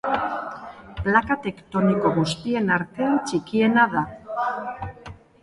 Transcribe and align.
Plaka 1.01 1.37
tektoniko 1.43 2.13
guztien 2.15 2.73
artean 2.77 3.21
txikiena 3.29 3.87
da. 3.95 4.05